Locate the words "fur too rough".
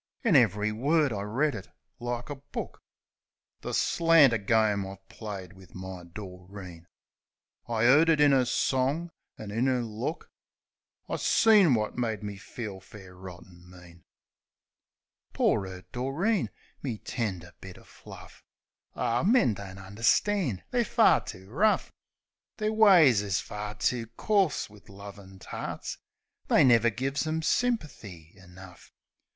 20.83-21.91